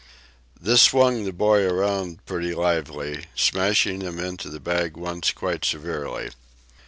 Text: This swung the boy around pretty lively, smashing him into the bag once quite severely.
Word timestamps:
This 0.59 0.81
swung 0.81 1.25
the 1.25 1.31
boy 1.31 1.63
around 1.63 2.25
pretty 2.25 2.55
lively, 2.55 3.25
smashing 3.35 4.01
him 4.01 4.19
into 4.19 4.49
the 4.49 4.59
bag 4.59 4.97
once 4.97 5.31
quite 5.31 5.63
severely. 5.63 6.31